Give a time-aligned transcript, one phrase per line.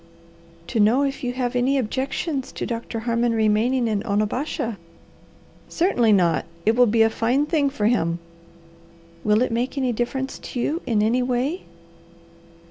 [0.65, 4.79] "To know if you have any objections to Doctor Harmon remaining in Onabasha?"
[5.69, 6.43] "Certainly not!
[6.65, 8.17] It will be a fine thing for him."
[9.23, 11.65] "Will it make any difference to you in any way?"